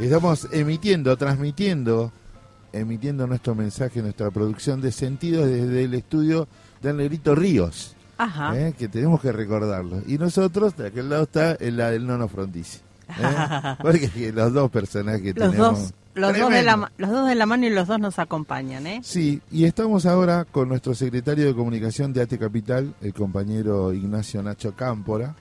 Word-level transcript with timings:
Estamos 0.00 0.46
emitiendo, 0.52 1.16
transmitiendo, 1.16 2.12
emitiendo 2.72 3.26
nuestro 3.26 3.54
mensaje, 3.54 4.02
nuestra 4.02 4.30
producción 4.30 4.80
de 4.80 4.92
sentidos 4.92 5.46
desde 5.48 5.84
el 5.84 5.94
estudio 5.94 6.46
del 6.82 6.98
Negrito 6.98 7.34
Ríos. 7.34 7.94
Ajá. 8.18 8.58
¿eh? 8.58 8.74
que 8.78 8.88
tenemos 8.88 9.20
que 9.20 9.30
recordarlo. 9.32 10.00
Y 10.06 10.16
nosotros, 10.18 10.76
de 10.76 10.88
aquel 10.88 11.10
lado 11.10 11.24
está 11.24 11.56
la 11.60 11.90
del 11.90 12.06
Nono 12.06 12.28
Frondizi. 12.28 12.78
¿eh? 13.08 13.76
Porque 13.82 14.32
los 14.34 14.52
dos 14.52 14.70
personajes 14.70 15.20
que 15.22 15.32
Los 15.34 15.50
tenemos. 15.50 15.78
dos, 15.80 15.94
los 16.14 16.38
dos, 16.38 16.50
de 16.50 16.62
la, 16.62 16.90
los 16.96 17.10
dos 17.10 17.28
de 17.28 17.34
la 17.34 17.46
mano 17.46 17.66
y 17.66 17.70
los 17.70 17.88
dos 17.88 17.98
nos 17.98 18.18
acompañan, 18.18 18.86
¿eh? 18.86 19.00
Sí, 19.02 19.40
y 19.50 19.64
estamos 19.64 20.06
ahora 20.06 20.44
con 20.46 20.68
nuestro 20.68 20.94
secretario 20.94 21.46
de 21.46 21.54
comunicación 21.54 22.12
de 22.14 22.22
AT 22.22 22.38
Capital, 22.38 22.94
el 23.02 23.12
compañero 23.12 23.92
Ignacio 23.92 24.42
Nacho 24.42 24.74
Cámpora, 24.74 25.34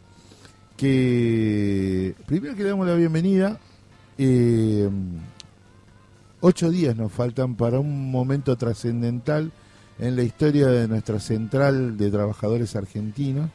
que 0.76 2.14
primero 2.26 2.56
que 2.56 2.64
le 2.64 2.70
damos 2.70 2.88
la 2.88 2.96
bienvenida. 2.96 3.58
Eh, 4.18 4.90
ocho 6.42 6.70
días 6.70 6.96
nos 6.96 7.12
faltan 7.12 7.56
para 7.56 7.80
un 7.80 8.12
momento 8.12 8.56
trascendental 8.56 9.52
en 10.00 10.16
la 10.16 10.24
historia 10.24 10.68
de 10.68 10.88
nuestra 10.88 11.20
central 11.20 11.98
de 11.98 12.12
trabajadores 12.12 12.76
argentinos 12.76 13.50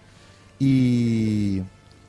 y 0.58 1.62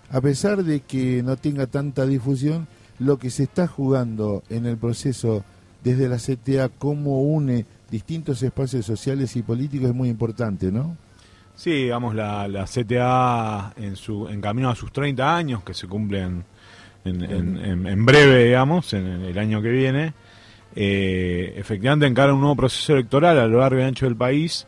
a 0.09 0.21
pesar 0.21 0.63
de 0.63 0.81
que 0.81 1.23
no 1.23 1.37
tenga 1.37 1.67
tanta 1.67 2.05
difusión, 2.05 2.67
lo 2.99 3.17
que 3.17 3.29
se 3.29 3.43
está 3.43 3.67
jugando 3.67 4.43
en 4.49 4.65
el 4.65 4.77
proceso 4.77 5.43
desde 5.83 6.09
la 6.09 6.17
CTA, 6.17 6.69
cómo 6.69 7.21
une 7.21 7.65
distintos 7.89 8.43
espacios 8.43 8.85
sociales 8.85 9.35
y 9.35 9.41
políticos 9.41 9.89
es 9.89 9.95
muy 9.95 10.09
importante, 10.09 10.71
¿no? 10.71 10.95
Sí, 11.55 11.71
digamos, 11.71 12.15
la, 12.15 12.47
la 12.47 12.65
CTA 12.65 13.73
en, 13.75 13.95
su, 13.95 14.27
en 14.27 14.41
camino 14.41 14.69
a 14.69 14.75
sus 14.75 14.91
30 14.91 15.35
años, 15.35 15.63
que 15.63 15.73
se 15.73 15.87
cumplen 15.87 16.43
en, 17.05 17.23
en- 17.23 17.57
en- 17.65 17.87
en 17.87 18.05
breve, 18.05 18.45
digamos, 18.45 18.93
en 18.93 19.05
el 19.23 19.37
año 19.37 19.61
que 19.61 19.69
viene, 19.69 20.13
eh, 20.75 21.53
efectivamente 21.57 22.05
encara 22.07 22.33
un 22.33 22.39
nuevo 22.41 22.55
proceso 22.55 22.93
electoral 22.93 23.37
a 23.39 23.47
lo 23.47 23.59
largo 23.59 23.79
y 23.79 23.83
ancho 23.83 24.05
del 24.05 24.15
país, 24.15 24.67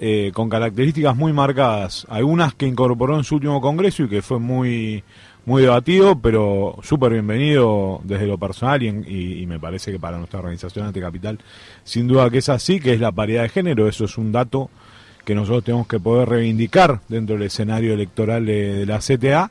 eh, 0.00 0.30
con 0.32 0.48
características 0.48 1.14
muy 1.16 1.32
marcadas. 1.32 2.06
Algunas 2.08 2.54
que 2.54 2.66
incorporó 2.66 3.16
en 3.16 3.24
su 3.24 3.34
último 3.36 3.60
congreso 3.60 4.04
y 4.04 4.08
que 4.08 4.22
fue 4.22 4.38
muy 4.38 5.02
muy 5.46 5.62
debatido, 5.62 6.18
pero 6.20 6.76
súper 6.82 7.12
bienvenido 7.12 8.00
desde 8.04 8.26
lo 8.26 8.36
personal 8.36 8.82
y, 8.82 8.88
en- 8.88 9.04
y- 9.08 9.40
y 9.42 9.46
me 9.46 9.58
parece 9.58 9.90
que 9.90 9.98
para 9.98 10.18
nuestra 10.18 10.38
organización 10.38 10.86
Antecapital, 10.86 11.38
sin 11.82 12.06
duda 12.06 12.28
que 12.30 12.38
es 12.38 12.48
así, 12.50 12.78
que 12.78 12.92
es 12.92 13.00
la 13.00 13.10
paridad 13.10 13.42
de 13.42 13.48
género, 13.48 13.88
eso 13.88 14.04
es 14.04 14.18
un 14.18 14.32
dato 14.32 14.70
que 15.24 15.34
nosotros 15.34 15.64
tenemos 15.64 15.86
que 15.88 15.98
poder 15.98 16.28
reivindicar 16.28 17.00
dentro 17.08 17.36
del 17.36 17.46
escenario 17.46 17.94
electoral 17.94 18.44
de, 18.44 18.74
de 18.74 18.86
la 18.86 18.98
CTA, 18.98 19.50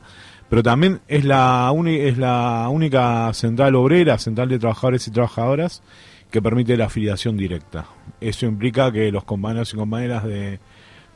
pero 0.50 0.62
también 0.62 1.00
es 1.08 1.24
la, 1.24 1.70
uni- 1.72 2.00
es 2.00 2.18
la 2.18 2.68
única 2.70 3.32
central 3.32 3.74
obrera, 3.76 4.18
central 4.18 4.50
de 4.50 4.58
trabajadores 4.58 5.08
y 5.08 5.10
trabajadoras, 5.10 5.82
que 6.30 6.42
permite 6.42 6.76
la 6.76 6.84
afiliación 6.86 7.36
directa. 7.38 7.86
Eso 8.20 8.44
implica 8.46 8.92
que 8.92 9.10
los 9.10 9.24
compañeros 9.24 9.72
y 9.72 9.76
compañeras 9.76 10.24
de 10.24 10.60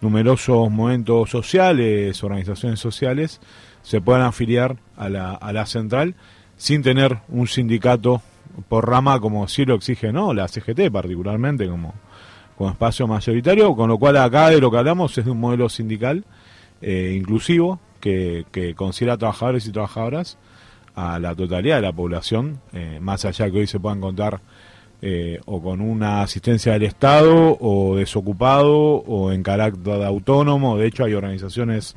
numerosos 0.00 0.70
momentos 0.70 1.30
sociales, 1.30 2.22
organizaciones 2.24 2.80
sociales, 2.80 3.40
se 3.82 4.00
puedan 4.00 4.22
afiliar 4.22 4.76
a 4.96 5.08
la, 5.08 5.32
a 5.34 5.52
la 5.52 5.66
central 5.66 6.14
sin 6.56 6.82
tener 6.82 7.18
un 7.28 7.46
sindicato 7.46 8.22
por 8.68 8.88
rama 8.88 9.18
como 9.20 9.46
sí 9.48 9.64
lo 9.64 9.74
exige 9.74 10.12
no 10.12 10.32
la 10.32 10.46
CGT 10.46 10.90
particularmente 10.92 11.68
como, 11.68 11.92
como 12.56 12.70
espacio 12.70 13.06
mayoritario, 13.08 13.74
con 13.74 13.88
lo 13.88 13.98
cual 13.98 14.16
acá 14.16 14.50
de 14.50 14.60
lo 14.60 14.70
que 14.70 14.78
hablamos 14.78 15.16
es 15.18 15.24
de 15.24 15.30
un 15.32 15.40
modelo 15.40 15.68
sindical 15.68 16.24
eh, 16.80 17.14
inclusivo 17.18 17.80
que, 18.04 18.44
que 18.52 18.74
considera 18.74 19.16
trabajadores 19.16 19.66
y 19.66 19.72
trabajadoras 19.72 20.36
a 20.94 21.18
la 21.18 21.34
totalidad 21.34 21.76
de 21.76 21.82
la 21.82 21.92
población, 21.92 22.60
eh, 22.74 22.98
más 23.00 23.24
allá 23.24 23.50
que 23.50 23.60
hoy 23.60 23.66
se 23.66 23.80
puedan 23.80 24.02
contar 24.02 24.40
eh, 25.00 25.40
o 25.46 25.62
con 25.62 25.80
una 25.80 26.20
asistencia 26.20 26.74
del 26.74 26.82
Estado 26.82 27.56
o 27.58 27.96
desocupado 27.96 28.76
o 28.76 29.32
en 29.32 29.42
carácter 29.42 30.02
autónomo. 30.02 30.76
De 30.76 30.86
hecho, 30.86 31.04
hay 31.04 31.14
organizaciones 31.14 31.96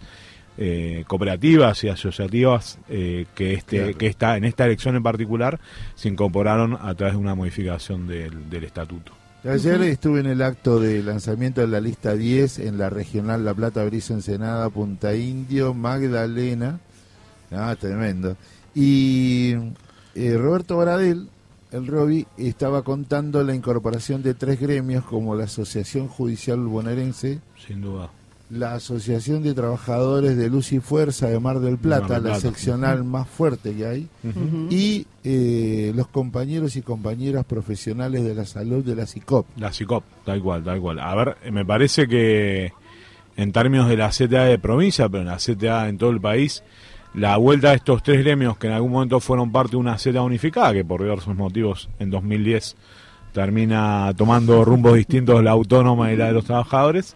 eh, 0.58 1.04
cooperativas 1.08 1.84
y 1.84 1.90
asociativas 1.90 2.80
eh, 2.88 3.26
que 3.36 3.54
este 3.54 3.78
Claro. 3.78 3.98
que 3.98 4.08
está 4.08 4.38
en 4.38 4.46
esta 4.46 4.64
elección 4.66 4.96
en 4.96 5.04
particular 5.04 5.60
se 5.96 6.08
incorporaron 6.08 6.78
a 6.82 6.96
través 6.96 7.16
de 7.16 7.20
una 7.20 7.36
modificación 7.36 8.08
del, 8.08 8.50
del 8.50 8.64
estatuto. 8.64 9.12
Ayer 9.50 9.82
estuve 9.84 10.20
en 10.20 10.26
el 10.26 10.42
acto 10.42 10.78
de 10.78 11.02
lanzamiento 11.02 11.62
de 11.62 11.68
la 11.68 11.80
lista 11.80 12.16
10 12.16 12.60
en 12.60 12.78
la 12.78 12.90
regional 12.90 13.46
La 13.46 13.54
Plata, 13.54 13.86
Brisa, 13.86 14.14
Ensenada, 14.14 14.70
Punta 14.70 15.16
Indio, 15.16 15.74
Magdalena. 15.74 16.82
Ah, 17.52 17.74
tremendo. 17.80 18.36
Y 18.76 19.54
eh, 20.16 20.38
Roberto 20.38 20.76
Baradel, 20.76 21.30
el 21.72 21.88
Robi, 21.88 22.28
estaba 22.36 22.82
contando 22.82 23.42
la 23.42 23.56
incorporación 23.56 24.22
de 24.22 24.34
tres 24.34 24.60
gremios 24.60 25.06
como 25.06 25.34
la 25.34 25.46
Asociación 25.46 26.10
Judicial 26.10 26.60
Bonaerense, 26.60 27.40
Sin 27.66 27.82
duda. 27.82 28.12
La 28.50 28.76
Asociación 28.76 29.44
de 29.44 29.54
Trabajadores 29.54 30.38
de 30.38 30.50
Luz 30.50 30.72
y 30.72 30.80
Fuerza 30.80 31.28
de 31.28 31.40
Mar 31.40 31.60
del 31.60 31.78
Plata, 31.78 32.08
Mar 32.08 32.22
del 32.22 32.32
la 32.34 32.40
seccional 32.40 33.04
más 33.04 33.28
fuerte 33.28 33.74
que 33.74 33.86
hay, 33.86 34.08
y 34.70 35.06
eh, 35.24 35.92
los 35.96 36.08
compañeros 36.08 36.76
y 36.76 36.82
compañeras 36.82 37.46
profesionales 37.46 38.24
de 38.24 38.36
la 38.36 38.46
salud 38.46 38.84
de 38.84 38.96
la 38.96 39.06
CICOP. 39.06 39.46
La 39.58 39.74
CICOP, 39.74 40.04
tal 40.26 40.42
cual, 40.42 40.64
tal 40.64 40.80
cual. 40.80 41.00
A 41.00 41.14
ver, 41.16 41.38
me 41.52 41.66
parece 41.66 42.08
que 42.08 42.72
en 43.36 43.52
términos 43.52 43.90
de 43.90 43.98
la 43.98 44.10
CTA 44.10 44.46
de 44.46 44.60
provincia, 44.60 45.10
pero 45.10 45.24
en 45.24 45.28
la 45.28 45.38
CTA 45.38 45.90
en 45.90 45.98
todo 45.98 46.10
el 46.10 46.22
país, 46.22 46.64
la 47.14 47.38
vuelta 47.38 47.70
de 47.70 47.76
estos 47.76 48.02
tres 48.04 48.20
gremios 48.20 48.58
que 48.58 48.68
en 48.68 48.74
algún 48.74 48.92
momento 48.92 49.20
fueron 49.20 49.52
parte 49.52 49.72
de 49.72 49.78
una 49.78 49.96
CTA 49.96 50.22
unificada, 50.22 50.74
que 50.74 50.86
por 50.86 51.02
diversos 51.02 51.36
motivos 51.36 51.90
en 52.00 52.10
2010 52.10 52.76
termina 53.34 54.14
tomando 54.16 54.66
rumbos 54.66 54.96
distintos 54.96 55.44
la 55.44 55.52
autónoma 55.52 56.12
y 56.12 56.16
la 56.16 56.28
de 56.28 56.34
los 56.34 56.46
trabajadores, 56.46 57.16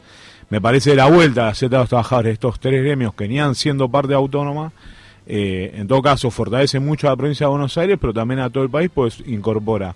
me 0.51 0.59
parece 0.59 0.95
la 0.95 1.07
vuelta 1.07 1.43
a 1.43 1.45
la 1.47 1.53
CTA 1.53 1.69
de 1.69 1.77
los 1.77 1.89
trabajadores 1.89 2.33
estos 2.33 2.59
tres 2.59 2.83
gremios 2.83 3.13
que 3.13 3.23
venían 3.23 3.55
siendo 3.55 3.87
parte 3.89 4.13
autónoma, 4.13 4.73
eh, 5.25 5.71
en 5.75 5.87
todo 5.87 6.01
caso 6.01 6.29
fortalece 6.29 6.77
mucho 6.79 7.07
a 7.07 7.11
la 7.11 7.15
provincia 7.15 7.45
de 7.45 7.51
Buenos 7.51 7.77
Aires, 7.77 7.97
pero 7.99 8.13
también 8.13 8.41
a 8.41 8.49
todo 8.49 8.65
el 8.65 8.69
país, 8.69 8.91
pues 8.93 9.23
incorpora 9.25 9.95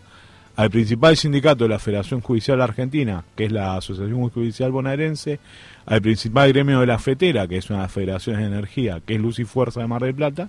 al 0.56 0.70
principal 0.72 1.18
sindicato 1.18 1.66
de 1.66 1.72
la 1.72 1.80
Federación 1.80 2.22
Judicial 2.22 2.62
Argentina, 2.62 3.26
que 3.36 3.44
es 3.44 3.52
la 3.52 3.76
Asociación 3.76 4.30
Judicial 4.30 4.72
Bonaerense, 4.72 5.40
al 5.86 6.02
principal 6.02 6.54
gremio 6.54 6.80
de 6.80 6.88
la 6.88 7.00
FETERA, 7.00 7.50
que 7.50 7.58
es 7.58 7.70
una 7.70 7.90
federaciones 7.90 8.40
de 8.40 8.48
energía, 8.48 9.02
que 9.06 9.16
es 9.16 9.20
Luz 9.20 9.40
y 9.40 9.44
Fuerza 9.44 9.82
de 9.82 9.88
Mar 9.88 10.04
del 10.04 10.16
Plata, 10.16 10.48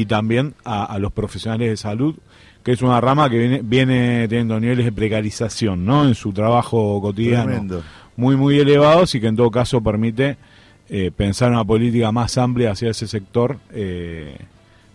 y 0.00 0.06
también 0.06 0.54
a, 0.64 0.84
a 0.84 0.98
los 0.98 1.12
profesionales 1.12 1.68
de 1.70 1.76
salud, 1.76 2.14
que 2.62 2.72
es 2.72 2.82
una 2.82 3.00
rama 3.00 3.28
que 3.30 3.38
viene, 3.38 3.60
viene 3.62 4.26
teniendo 4.28 4.58
niveles 4.60 4.84
de 4.86 4.92
precarización 4.92 5.84
¿no? 5.84 6.06
en 6.06 6.14
su 6.14 6.32
trabajo 6.32 7.00
cotidiano 7.00 7.44
Tremendo. 7.46 7.82
muy, 8.16 8.36
muy 8.36 8.58
elevados 8.58 9.14
y 9.14 9.20
que 9.20 9.26
en 9.28 9.36
todo 9.36 9.50
caso 9.50 9.80
permite 9.82 10.36
eh, 10.88 11.10
pensar 11.16 11.50
una 11.50 11.64
política 11.64 12.12
más 12.12 12.36
amplia 12.38 12.72
hacia 12.72 12.90
ese 12.90 13.06
sector 13.06 13.58
eh, 13.72 14.36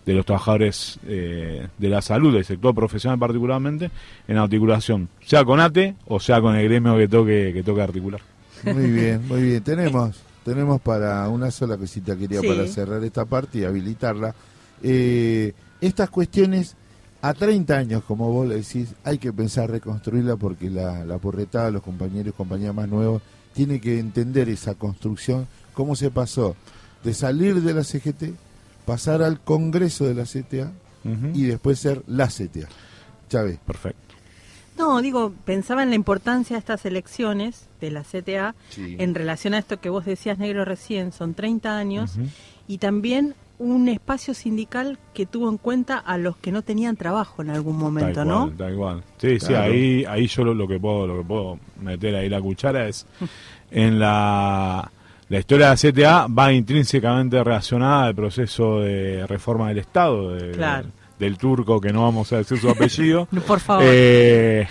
de 0.06 0.14
los 0.14 0.26
trabajadores 0.26 1.00
eh, 1.08 1.68
de 1.78 1.90
la 1.90 2.02
salud, 2.02 2.34
del 2.34 2.46
sector 2.46 2.76
profesional 2.76 3.18
particularmente, 3.18 3.90
en 4.28 4.38
articulación, 4.38 5.10
sea 5.24 5.44
con 5.44 5.60
ATE 5.60 5.96
o 6.08 6.20
sea 6.20 6.42
con 6.42 6.56
el 6.56 6.64
gremio 6.68 6.96
que 6.98 7.08
toque, 7.08 7.52
que 7.54 7.64
toque 7.64 7.82
articular. 7.82 8.22
Muy 8.64 8.92
bien, 8.92 9.28
muy 9.28 9.42
bien. 9.42 9.64
Tenemos, 9.64 10.16
tenemos 10.44 10.80
para 10.82 11.28
una 11.30 11.50
sola 11.50 11.76
cosita 11.78 12.16
quería 12.16 12.42
Sí. 12.42 12.48
para 12.48 12.68
cerrar 12.68 13.04
esta 13.04 13.26
parte 13.26 13.58
y 13.60 13.64
habilitarla. 13.64 14.36
Eh, 14.84 15.54
estas 15.82 16.10
cuestiones 16.10 16.76
a 17.22 17.34
30 17.34 17.76
años, 17.76 18.04
como 18.04 18.32
vos 18.32 18.48
le 18.48 18.56
decís, 18.56 18.94
hay 19.04 19.18
que 19.18 19.34
pensar 19.34 19.70
reconstruirla 19.70 20.36
porque 20.36 20.70
la, 20.70 21.04
la 21.06 21.18
porretada, 21.18 21.72
los 21.72 21.82
compañeros 21.82 22.34
y 22.34 22.38
compañeras 22.38 22.76
más 22.76 22.88
nuevos, 22.88 23.22
tiene 23.54 23.80
que 23.80 24.00
entender 24.00 24.50
esa 24.50 24.76
construcción, 24.76 25.48
cómo 25.74 25.96
se 25.96 26.12
pasó 26.12 26.56
de 27.04 27.14
salir 27.14 27.62
de 27.62 27.74
la 27.74 27.84
CGT, 27.84 28.34
pasar 28.86 29.22
al 29.22 29.40
Congreso 29.40 30.06
de 30.06 30.14
la 30.14 30.24
CTA 30.24 30.72
y 31.34 31.44
después 31.44 31.80
ser 31.80 32.02
la 32.08 32.28
CTA. 32.28 32.68
Chávez. 33.30 33.60
Perfecto. 33.66 34.16
No, 34.78 35.02
digo, 35.02 35.34
pensaba 35.46 35.84
en 35.84 35.90
la 35.90 35.96
importancia 35.96 36.56
de 36.56 36.60
estas 36.60 36.86
elecciones 36.86 37.68
de 37.80 37.92
la 37.92 38.04
CTA 38.04 38.56
en 38.76 39.16
relación 39.16 39.54
a 39.54 39.60
esto 39.60 39.80
que 39.80 39.90
vos 39.90 40.04
decías, 40.04 40.38
Negro, 40.38 40.66
recién, 40.66 41.12
son 41.12 41.34
30 41.34 41.78
años, 41.78 42.14
y 42.68 42.80
también 42.80 43.36
un 43.58 43.88
espacio 43.88 44.34
sindical 44.34 44.98
que 45.14 45.26
tuvo 45.26 45.50
en 45.50 45.58
cuenta 45.58 45.98
a 45.98 46.18
los 46.18 46.36
que 46.38 46.52
no 46.52 46.62
tenían 46.62 46.96
trabajo 46.98 47.42
en 47.42 47.50
algún 47.52 47.78
momento, 47.78 48.14
tal 48.14 48.28
¿no? 48.28 48.50
Tal 48.58 48.76
cual. 48.76 49.04
Sí, 49.18 49.40
sí, 49.40 49.54
ahí, 49.54 50.04
ahí 50.08 50.28
yo 50.28 50.44
lo, 50.44 50.54
lo 50.54 50.68
que 50.68 50.80
puedo, 50.80 51.08
lo 51.08 51.18
que 51.20 51.24
puedo 51.24 51.60
meter 51.82 52.16
ahí 52.16 52.28
la 52.30 52.42
cuchara 52.42 52.88
es 52.88 53.06
en 53.72 54.00
la 54.00 54.92
la 55.28 55.40
historia 55.40 55.74
de 55.74 55.90
la 55.90 55.92
CTA 55.92 56.28
va 56.28 56.54
intrínsecamente 56.54 57.44
relacionada 57.44 58.06
al 58.06 58.14
proceso 58.16 58.82
de 58.82 59.26
reforma 59.26 59.70
del 59.70 59.80
Estado, 59.80 60.36
de- 60.36 60.52
Claro. 60.52 60.88
del 61.18 61.38
turco 61.40 61.82
que 61.82 61.92
no 61.92 62.04
vamos 62.04 62.32
a 62.32 62.38
decir 62.38 62.60
su 62.60 62.70
apellido. 62.70 63.26
Por 63.48 63.60
favor. 63.60 63.84
Eh, 63.88 64.68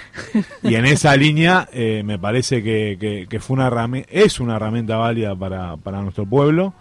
y 0.63 0.75
en 0.77 0.85
esa 0.87 1.17
línea 1.17 1.69
eh, 1.73 2.03
me 2.05 2.21
parece 2.21 2.63
que, 2.63 2.97
que- 3.01 3.27
que 3.29 3.41
fue 3.41 3.55
una 3.57 3.67
es 4.09 4.39
una 4.39 4.55
herramienta 4.57 4.97
válida 4.97 5.35
para, 5.35 5.77
para 5.77 6.03
nuestro 6.03 6.25
pueblo, 6.25 6.73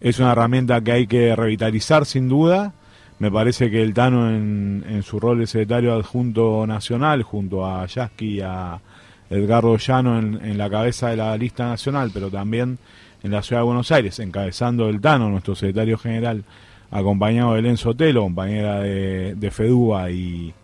es 0.00 0.18
una 0.18 0.32
herramienta 0.32 0.80
que 0.80 0.92
hay 0.92 1.06
que 1.06 1.36
revitalizar 1.36 2.06
sin 2.06 2.28
duda, 2.28 2.72
Me 3.18 3.30
parece 3.30 3.70
que 3.70 3.82
el 3.82 3.92
Tano 3.92 4.30
en, 4.30 4.82
en 4.88 5.02
su 5.02 5.20
rol 5.20 5.40
de 5.40 5.46
secretario 5.46 5.94
adjunto 5.94 6.66
nacional, 6.66 7.22
junto 7.22 7.66
a 7.66 7.84
Yasky 7.86 8.36
y 8.36 8.40
a 8.40 8.80
Edgardo 9.28 9.76
Llano 9.76 10.18
en, 10.18 10.40
en, 10.42 10.56
la 10.56 10.70
cabeza 10.70 11.10
de 11.10 11.16
la 11.16 11.36
lista 11.36 11.68
nacional, 11.68 12.10
pero 12.14 12.30
también 12.30 12.78
en 13.22 13.30
la 13.30 13.42
ciudad 13.42 13.60
de 13.60 13.66
Buenos 13.66 13.92
Aires, 13.92 14.18
encabezando 14.18 14.88
el 14.88 15.00
Tano, 15.00 15.28
nuestro 15.28 15.54
secretario 15.54 15.98
general, 15.98 16.44
acompañado 16.90 17.50
de 17.50 17.56
Belén 17.56 17.76
Sotelo, 17.76 18.22
compañera 18.22 18.80
de, 18.80 19.34
de 19.34 19.50
FEDUBA 19.50 20.10
y, 20.10 20.54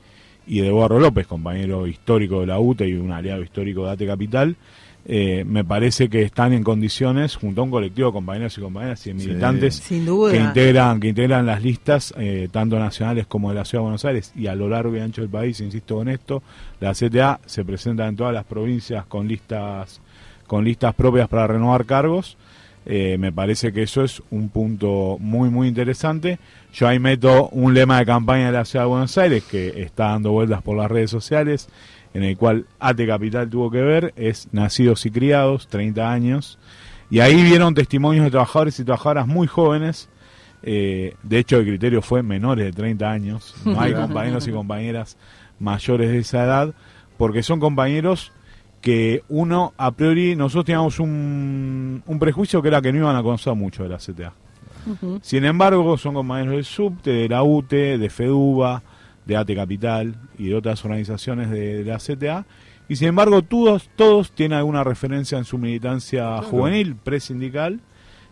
de 0.46 0.66
Eduardo 0.66 0.98
López, 0.98 1.26
compañero 1.26 1.86
histórico 1.86 2.40
de 2.40 2.46
la 2.46 2.58
UTE 2.58 2.88
y 2.88 2.94
un 2.94 3.12
aliado 3.12 3.42
histórico 3.42 3.84
de 3.84 3.92
ATE 3.92 4.06
Capital, 4.06 4.56
eh, 5.08 5.44
me 5.46 5.64
parece 5.64 6.08
que 6.08 6.22
están 6.22 6.52
en 6.52 6.64
condiciones, 6.64 7.36
junto 7.36 7.60
a 7.60 7.64
un 7.64 7.70
colectivo 7.70 8.08
de 8.08 8.12
compañeros 8.12 8.58
y 8.58 8.60
compañeras 8.60 9.06
y 9.06 9.14
militantes 9.14 9.80
que 9.88 9.94
integran 9.94 10.98
que 10.98 11.08
integran 11.08 11.46
las 11.46 11.62
listas, 11.62 12.12
eh, 12.18 12.48
tanto 12.50 12.76
nacionales 12.76 13.28
como 13.28 13.50
de 13.50 13.54
la 13.54 13.64
Ciudad 13.64 13.82
de 13.82 13.84
Buenos 13.84 14.04
Aires 14.04 14.32
y 14.34 14.48
a 14.48 14.56
lo 14.56 14.68
largo 14.68 14.96
y 14.96 14.98
ancho 14.98 15.20
del 15.20 15.30
país, 15.30 15.60
insisto 15.60 15.94
con 15.94 16.08
esto, 16.08 16.42
la 16.80 16.92
CTA 16.92 17.38
se 17.46 17.64
presenta 17.64 18.08
en 18.08 18.16
todas 18.16 18.34
las 18.34 18.44
provincias 18.46 19.06
con 19.06 19.28
listas 19.28 20.00
con 20.48 20.64
listas 20.64 20.92
propias 20.94 21.28
para 21.28 21.46
renovar 21.46 21.86
cargos. 21.86 22.36
Eh, 22.84 23.16
me 23.18 23.32
parece 23.32 23.72
que 23.72 23.82
eso 23.82 24.02
es 24.02 24.22
un 24.30 24.48
punto 24.48 25.18
muy, 25.20 25.50
muy 25.50 25.68
interesante. 25.68 26.38
Yo 26.72 26.88
ahí 26.88 26.98
meto 26.98 27.48
un 27.48 27.74
lema 27.74 27.98
de 27.98 28.06
campaña 28.06 28.46
de 28.46 28.52
la 28.52 28.64
Ciudad 28.64 28.84
de 28.84 28.88
Buenos 28.88 29.18
Aires 29.18 29.44
que 29.44 29.82
está 29.82 30.10
dando 30.10 30.32
vueltas 30.32 30.62
por 30.62 30.76
las 30.76 30.90
redes 30.90 31.10
sociales 31.10 31.68
en 32.16 32.24
el 32.24 32.34
cual 32.38 32.64
ATE 32.78 33.06
Capital 33.06 33.50
tuvo 33.50 33.70
que 33.70 33.82
ver, 33.82 34.14
es 34.16 34.48
Nacidos 34.50 35.04
y 35.04 35.10
Criados, 35.10 35.68
30 35.68 36.10
años, 36.10 36.58
y 37.10 37.20
ahí 37.20 37.42
vieron 37.42 37.74
testimonios 37.74 38.24
de 38.24 38.30
trabajadores 38.30 38.80
y 38.80 38.84
trabajadoras 38.84 39.26
muy 39.26 39.46
jóvenes, 39.46 40.08
eh, 40.62 41.14
de 41.22 41.38
hecho 41.38 41.58
el 41.58 41.66
criterio 41.66 42.00
fue 42.00 42.22
menores 42.22 42.64
de 42.64 42.72
30 42.72 43.10
años, 43.10 43.54
no 43.66 43.78
hay 43.78 43.92
compañeros 43.94 44.48
y 44.48 44.50
compañeras 44.50 45.18
mayores 45.58 46.10
de 46.10 46.18
esa 46.20 46.44
edad, 46.44 46.74
porque 47.18 47.42
son 47.42 47.60
compañeros 47.60 48.32
que 48.80 49.22
uno, 49.28 49.74
a 49.76 49.90
priori, 49.90 50.36
nosotros 50.36 50.64
teníamos 50.64 50.98
un, 50.98 52.02
un 52.06 52.18
prejuicio 52.18 52.62
que 52.62 52.68
era 52.68 52.80
que 52.80 52.94
no 52.94 52.98
iban 53.00 53.16
a 53.16 53.22
conocer 53.22 53.54
mucho 53.54 53.82
de 53.82 53.90
la 53.90 53.98
CTA. 53.98 54.32
Sin 55.20 55.44
embargo, 55.44 55.98
son 55.98 56.14
compañeros 56.14 56.54
del 56.54 56.64
SUBTE, 56.64 57.10
de 57.10 57.28
la 57.28 57.42
UTE, 57.42 57.98
de 57.98 58.08
FEDUBA, 58.08 58.82
de 59.26 59.36
ATE 59.36 59.54
Capital 59.54 60.14
y 60.38 60.48
de 60.48 60.54
otras 60.54 60.84
organizaciones 60.84 61.50
de, 61.50 61.84
la 61.84 61.98
CTA. 61.98 62.46
Y 62.88 62.96
sin 62.96 63.08
embargo, 63.08 63.42
todos, 63.42 63.90
todos 63.96 64.30
tienen 64.32 64.58
alguna 64.58 64.84
referencia 64.84 65.36
en 65.36 65.44
su 65.44 65.58
militancia 65.58 66.40
juvenil, 66.42 66.94
presindical, 66.94 67.80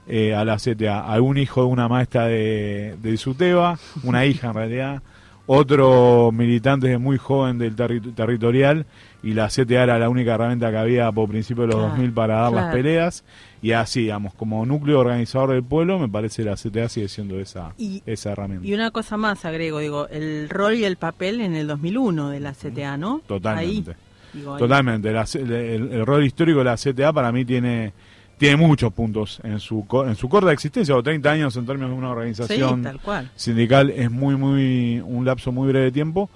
eh, 0.07 0.35
a 0.35 0.45
la 0.45 0.57
CTA. 0.57 1.01
Algún 1.01 1.39
hijo 1.39 1.63
de 1.63 1.67
una 1.67 1.89
maestra 1.89 2.27
de, 2.27 2.97
de 3.03 3.17
Suteba, 3.17 3.79
una 4.05 4.25
hija 4.27 4.49
en 4.49 4.55
realidad, 4.55 5.03
otro 5.47 6.31
militante 6.33 6.97
muy 6.99 7.19
joven 7.19 7.59
del 7.59 7.77
territorial 7.77 8.87
y 9.23 9.35
la 9.35 9.49
CTA 9.49 9.83
era 9.83 9.99
la 9.99 10.09
única 10.09 10.35
herramienta 10.35 10.71
que 10.71 10.77
había 10.77 11.11
por 11.13 11.29
principio 11.29 11.67
de 11.67 11.73
los 11.73 11.83
2000 11.83 12.13
para 12.13 12.41
dar 12.43 12.53
las 12.53 12.73
peleas 12.73 13.25
y 13.63 13.73
así, 13.73 14.03
digamos, 14.03 14.35
como 14.35 14.65
núcleo 14.67 15.01
organizador 15.01 15.53
del 15.53 15.63
pueblo, 15.63 15.99
me 15.99 16.09
parece 16.09 16.45
la 16.45 16.55
CTA 16.55 16.89
sigue 16.89 17.09
siendo 17.09 17.41
esa, 17.41 17.75
esa 18.05 18.33
herramienta. 18.33 18.67
Y 18.67 18.75
una 18.75 18.91
cosa 18.91 19.17
más, 19.17 19.45
agrego, 19.45 19.79
digo, 19.79 20.09
el 20.09 20.49
rol 20.51 20.75
y 20.75 20.85
el 20.85 20.97
papel 20.97 21.41
en 21.41 21.55
el 21.55 21.67
2001 21.67 22.31
de 22.31 22.41
la 22.41 22.53
CTA, 22.53 22.97
¿no? 22.97 23.23
Totalmente. 23.27 23.97
Totalmente. 24.43 25.11
el, 25.11 26.05
rol 26.05 26.25
histórico 26.25 26.59
de 26.59 26.65
la 26.65 26.77
CTA 26.77 27.13
para 27.13 27.33
mí 27.33 27.45
tiene 27.45 27.93
tiene 28.39 28.57
muchos 28.57 28.93
puntos 28.93 29.41
en 29.45 29.61
su 29.61 29.87
en 30.07 30.17
su 30.17 30.29
corta 30.29 30.53
existencia, 30.53 30.97
o 30.97 31.03
30 31.03 31.31
años 31.31 31.57
en 31.57 31.67
términos 31.67 31.91
de 31.91 31.97
una 31.97 32.11
organización 32.11 32.99
sindical 33.37 33.91
es 33.91 34.11
muy 34.11 34.37
muy 34.37 35.01
un 35.05 35.25
lapso 35.25 35.53
muy 35.53 35.69
breve 35.69 35.87
de 35.87 35.93
tiempo, 35.93 36.29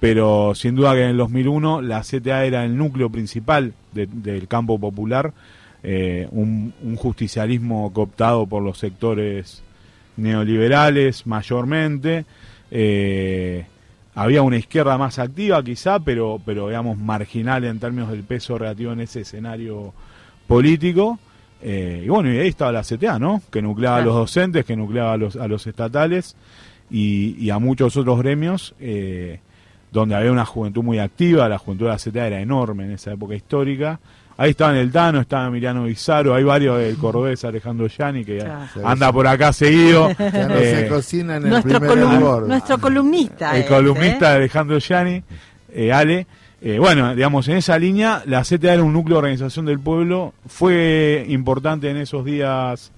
pero 0.00 0.54
sin 0.54 0.74
duda 0.74 0.94
que 0.94 1.02
en 1.04 1.10
el 1.10 1.16
2001 1.16 1.82
la 1.82 2.00
CTA 2.00 2.44
era 2.44 2.64
el 2.64 2.76
núcleo 2.76 3.10
principal 3.10 3.74
del 3.92 4.48
campo 4.48 4.78
popular, 4.78 5.32
eh, 5.82 6.26
un, 6.30 6.72
justicialismo 6.96 7.92
cooptado 7.92 8.46
por 8.46 8.62
los 8.62 8.78
sectores 8.78 9.62
neoliberales 10.16 11.26
mayormente. 11.26 12.24
Eh, 12.70 13.66
había 14.14 14.42
una 14.42 14.56
izquierda 14.56 14.98
más 14.98 15.18
activa 15.18 15.62
quizá, 15.62 15.98
pero, 16.00 16.40
pero 16.44 16.68
digamos 16.68 16.98
marginal 16.98 17.64
en 17.64 17.78
términos 17.78 18.10
del 18.10 18.24
peso 18.24 18.58
relativo 18.58 18.92
en 18.92 19.00
ese 19.00 19.20
escenario 19.20 19.92
político. 20.46 21.18
Eh, 21.62 22.02
y 22.04 22.08
bueno, 22.08 22.32
y 22.32 22.38
ahí 22.38 22.48
estaba 22.48 22.72
la 22.72 22.82
CTA, 22.82 23.18
¿no? 23.18 23.40
Que 23.50 23.62
nucleaba 23.62 23.98
a 23.98 24.02
los 24.02 24.14
docentes, 24.14 24.64
que 24.64 24.74
nucleaba 24.74 25.12
a 25.12 25.16
los, 25.16 25.36
a 25.36 25.46
los 25.46 25.66
estatales 25.66 26.34
y, 26.90 27.48
a 27.50 27.58
muchos 27.58 27.96
otros 27.96 28.18
gremios, 28.18 28.74
eh, 28.80 29.38
donde 29.92 30.16
había 30.16 30.32
una 30.32 30.44
juventud 30.44 30.82
muy 30.82 30.98
activa, 30.98 31.48
la 31.48 31.58
juventud 31.58 31.86
de 31.86 31.92
la 31.92 31.98
CTA 31.98 32.26
era 32.26 32.40
enorme 32.40 32.84
en 32.84 32.92
esa 32.92 33.12
época 33.12 33.34
histórica. 33.34 34.00
Ahí 34.36 34.50
estaba 34.50 34.72
en 34.72 34.78
el 34.78 34.90
Tano, 34.90 35.20
estaba 35.20 35.46
Emiliano 35.46 35.84
Bizarro, 35.84 36.34
hay 36.34 36.42
varios 36.42 36.78
del 36.78 36.96
cordobés 36.96 37.44
Alejandro 37.44 37.86
Yani 37.86 38.24
que 38.24 38.42
anda 38.82 39.12
por 39.12 39.26
acá 39.26 39.52
seguido. 39.52 40.08
Ya 40.18 40.48
no 40.48 40.54
se 40.54 40.86
eh, 40.86 40.88
cocina 40.88 41.36
en 41.36 41.48
nuestro 41.48 41.76
el 41.76 41.78
primer 41.78 42.48
Nuestro 42.48 42.78
columnista. 42.78 43.56
El 43.56 43.66
columnista 43.66 44.34
Alejandro 44.34 44.78
Yani, 44.78 45.22
Ale. 45.92 46.26
Eh, 46.64 46.78
bueno, 46.78 47.12
digamos, 47.16 47.48
en 47.48 47.56
esa 47.56 47.76
línea, 47.76 48.22
la 48.24 48.42
CTA 48.42 48.74
era 48.74 48.84
un 48.84 48.92
núcleo 48.92 49.16
de 49.16 49.18
organización 49.18 49.66
del 49.66 49.80
pueblo, 49.80 50.32
fue 50.46 51.26
importante 51.28 51.90
en 51.90 51.96
esos 51.96 52.24
días 52.24 52.92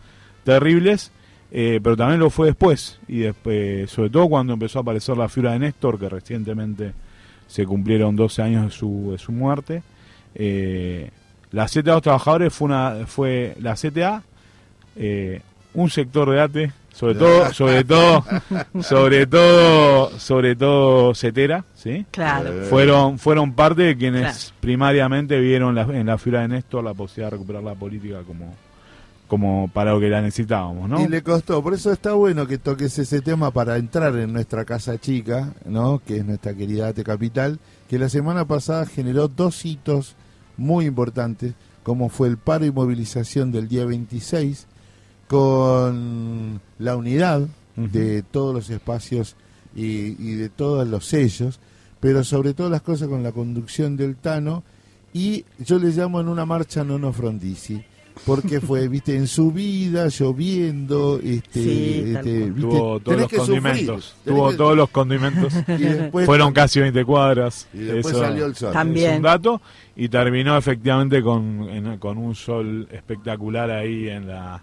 terribles, 0.44 1.12
eh, 1.50 1.81
pero 1.82 1.96
también 1.96 2.20
lo 2.20 2.28
fue 2.28 2.49
después, 2.49 2.99
y 3.08 3.20
después, 3.20 3.90
sobre 3.90 4.11
todo 4.11 4.28
cuando 4.28 4.52
empezó 4.52 4.81
a 4.81 4.82
aparecer 4.82 5.16
la 5.16 5.31
figura 5.31 5.52
de 5.52 5.61
Néstor, 5.61 5.99
que 5.99 6.11
recientemente 6.11 6.93
se 7.46 7.64
cumplieron 7.64 8.14
12 8.16 8.43
años 8.43 8.64
de 8.66 8.70
su, 8.70 9.08
de 9.12 9.19
su 9.19 9.32
muerte. 9.32 9.82
Eh, 10.34 11.11
la 11.50 11.64
CTA 11.64 11.81
de 11.81 11.93
los 11.93 12.02
trabajadores 12.02 12.52
fue, 12.52 12.66
una, 12.66 13.06
fue 13.06 13.56
la 13.61 13.76
CTA, 13.76 14.22
un 15.75 15.91
sector 15.91 16.31
de 16.31 16.41
ATE, 16.41 16.73
sobre 16.93 17.15
todo, 17.17 17.53
sobre 17.53 17.85
todo, 17.85 18.25
sobre 18.81 19.26
todo, 19.26 20.19
sobre 20.19 20.56
todo 20.56 21.15
Cetera, 21.15 21.65
¿sí? 21.75 22.06
Claro. 22.12 22.65
Fueron, 22.71 23.19
fueron 23.19 23.53
parte 23.53 23.82
de 23.82 23.97
quienes 23.97 24.55
primariamente 24.61 25.38
vieron 25.41 25.76
en 25.76 26.06
la 26.06 26.19
figura 26.19 26.43
de 26.43 26.49
Néstor 26.49 26.85
la 26.85 26.94
posibilidad 26.94 27.26
de 27.32 27.37
recuperar 27.37 27.65
la 27.65 27.75
política 27.75 28.21
como, 28.25 28.55
como 29.26 29.69
para 29.73 29.93
lo 29.93 29.99
que 29.99 30.09
la 30.09 30.23
necesitábamos, 30.23 30.88
¿no? 30.88 31.00
Y 31.00 31.09
le 31.09 31.23
costó, 31.23 31.61
por 31.62 31.75
eso 31.75 31.91
está 31.91 32.12
bueno 32.12 32.47
que 32.47 32.59
toques 32.59 32.97
ese 32.97 33.21
tema 33.21 33.50
para 33.50 33.76
entrar 33.76 34.15
en 34.17 34.32
nuestra 34.32 34.65
casa 34.65 34.97
chica, 34.99 35.53
¿no? 35.65 36.00
Que 36.06 36.19
es 36.19 36.25
nuestra 36.25 36.55
querida 36.55 36.87
Ate 36.87 37.03
Capital, 37.03 37.59
que 37.91 37.99
la 37.99 38.09
semana 38.09 38.44
pasada 38.44 38.87
generó 38.87 39.26
dos 39.26 39.64
hitos 39.64 40.14
muy 40.57 40.87
importantes, 40.87 41.54
como 41.83 42.09
fue 42.09 42.28
el 42.28 42.38
paro 42.38 42.64
y 42.64 42.71
movilización 42.71 43.50
del 43.50 43.66
día 43.66 43.85
26 43.85 44.69
con 45.26 46.61
la 46.78 46.97
unidad 46.97 47.47
de 47.76 48.23
todos 48.23 48.54
los 48.54 48.71
espacios 48.71 49.37
y, 49.75 50.35
de 50.35 50.49
todos 50.49 50.87
los 50.87 51.07
sellos, 51.07 51.59
pero 52.00 52.25
sobre 52.25 52.54
todas 52.54 52.71
las 52.71 52.83
cosas 52.83 53.09
con 53.09 53.23
la 53.23 53.33
conducción 53.33 53.97
del 53.97 54.16
Tano 54.16 54.62
y 55.12 55.45
yo 55.59 55.78
le 55.78 55.90
llamo 55.90 56.21
en 56.21 56.28
una 56.28 56.45
marcha 56.45 56.85
Nono 56.85 57.12
Frondizi 57.12 57.83
porque 58.26 58.61
fue, 58.61 58.87
viste, 58.88 59.16
en 59.16 59.26
su 59.26 59.50
vida, 59.50 60.09
lloviendo, 60.09 61.19
este, 61.23 62.12
este 62.12 62.50
tuvo 62.52 63.00
todos 63.00 63.21
los 63.21 63.33
condimentos, 63.33 64.16
tuvo 64.25 64.52
todos 64.54 64.76
los 64.76 64.90
condimentos, 64.90 65.52
fueron 66.25 66.52
casi 66.52 66.81
20 66.81 67.04
cuadras, 67.04 67.69
y 67.73 67.78
después 67.78 68.16
salió 68.16 68.47
el 68.47 68.54
sol. 68.54 68.73
También. 68.73 69.11
Es 69.11 69.16
un 69.16 69.23
dato, 69.23 69.61
y 69.97 70.09
terminó 70.09 70.57
efectivamente 70.57 71.23
con, 71.23 71.99
con 71.99 72.19
un 72.19 72.35
sol 72.35 72.87
espectacular 72.93 73.71
ahí 73.71 74.09
en 74.09 74.28
la 74.28 74.62